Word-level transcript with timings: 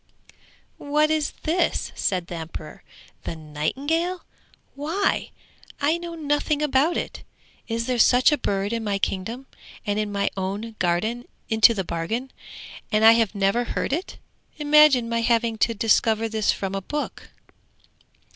'What 0.77 1.11
is 1.11 1.29
this?' 1.43 1.91
said 1.93 2.25
the 2.25 2.33
emperor. 2.33 2.81
'The 3.23 3.35
nightingale? 3.35 4.23
Why, 4.73 5.29
I 5.79 5.99
know 5.99 6.15
nothing 6.15 6.63
about 6.63 6.97
it. 6.97 7.21
Is 7.67 7.85
there 7.85 7.99
such 7.99 8.31
a 8.31 8.37
bird 8.39 8.73
in 8.73 8.83
my 8.83 8.97
kingdom, 8.97 9.45
and 9.85 9.99
in 9.99 10.11
my 10.11 10.31
own 10.35 10.75
garden 10.79 11.27
into 11.49 11.75
the 11.75 11.83
bargain, 11.83 12.31
and 12.91 13.05
I 13.05 13.11
have 13.11 13.35
never 13.35 13.63
heard 13.63 13.93
of 13.93 13.99
it? 13.99 14.17
Imagine 14.57 15.07
my 15.07 15.21
having 15.21 15.59
to 15.59 15.75
discover 15.75 16.27
this 16.27 16.51
from 16.51 16.73
a 16.73 16.81
book?' 16.81 17.29